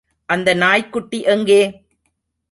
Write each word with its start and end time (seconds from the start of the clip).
அந்த 0.29 0.53
நாய்க்குட்டி 0.53 1.19
எங்கே? 1.25 1.59